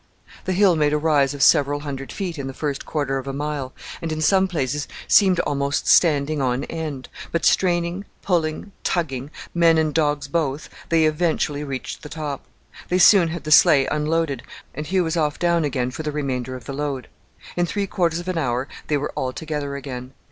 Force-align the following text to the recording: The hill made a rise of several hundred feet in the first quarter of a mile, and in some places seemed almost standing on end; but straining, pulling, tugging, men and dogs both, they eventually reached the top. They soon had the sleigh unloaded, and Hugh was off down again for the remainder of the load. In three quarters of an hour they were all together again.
The 0.45 0.53
hill 0.53 0.75
made 0.75 0.93
a 0.93 0.97
rise 0.97 1.35
of 1.35 1.43
several 1.43 1.81
hundred 1.81 2.11
feet 2.11 2.39
in 2.39 2.47
the 2.47 2.55
first 2.55 2.87
quarter 2.87 3.19
of 3.19 3.27
a 3.27 3.33
mile, 3.33 3.71
and 4.01 4.11
in 4.11 4.19
some 4.19 4.47
places 4.47 4.87
seemed 5.07 5.39
almost 5.41 5.87
standing 5.87 6.41
on 6.41 6.63
end; 6.63 7.07
but 7.31 7.45
straining, 7.45 8.05
pulling, 8.23 8.71
tugging, 8.83 9.29
men 9.53 9.77
and 9.77 9.93
dogs 9.93 10.27
both, 10.27 10.69
they 10.89 11.05
eventually 11.05 11.63
reached 11.63 12.01
the 12.01 12.09
top. 12.09 12.43
They 12.89 12.97
soon 12.97 13.27
had 13.27 13.43
the 13.43 13.51
sleigh 13.51 13.85
unloaded, 13.91 14.41
and 14.73 14.87
Hugh 14.87 15.03
was 15.03 15.17
off 15.17 15.37
down 15.37 15.63
again 15.63 15.91
for 15.91 16.01
the 16.01 16.11
remainder 16.11 16.55
of 16.55 16.65
the 16.65 16.73
load. 16.73 17.07
In 17.55 17.67
three 17.67 17.85
quarters 17.85 18.17
of 18.17 18.27
an 18.27 18.39
hour 18.39 18.67
they 18.87 18.97
were 18.97 19.11
all 19.11 19.31
together 19.33 19.75
again. 19.75 20.13